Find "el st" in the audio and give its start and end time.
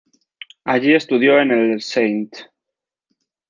1.51-2.49